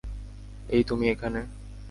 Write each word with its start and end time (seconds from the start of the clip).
এই 0.69 0.83
তুমি 0.83 1.05
এখানে? 1.09 1.41